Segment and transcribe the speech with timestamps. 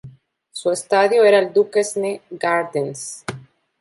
[0.51, 3.23] Su estadio era el Duquesne Gardens.